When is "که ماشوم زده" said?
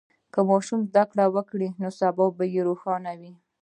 0.33-1.03